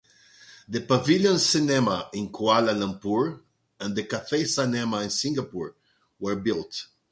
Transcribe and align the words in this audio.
The 0.67 0.81
Pavilion 0.81 1.37
Cinema 1.37 2.09
in 2.13 2.31
Kuala 2.31 2.71
Lumpur 2.73 3.39
and 3.79 3.95
the 3.95 4.01
Cathay 4.03 4.45
Cinema 4.45 5.01
in 5.03 5.11
Singapore 5.11 5.75
were 6.19 6.37
built. 6.37 6.87